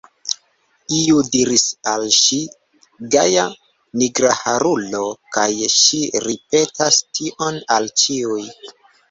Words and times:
Iu 0.99 1.17
diris 1.33 1.65
al 1.91 2.05
ŝi: 2.19 2.39
gaja 3.17 3.43
nigraharulo, 4.03 5.03
kaj 5.37 5.45
ŝi 5.77 6.01
ripetas 6.27 6.99
tion 7.21 7.63
al 7.79 7.89
ĉiuj. 8.05 8.43